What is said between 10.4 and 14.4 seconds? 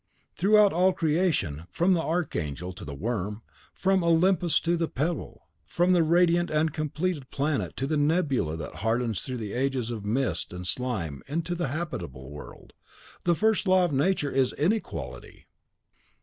and slime into the habitable world, the first law of Nature